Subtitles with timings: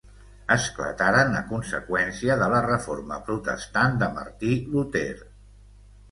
[0.53, 5.13] Esclataren a conseqüència de la reforma protestant de Martí Luter.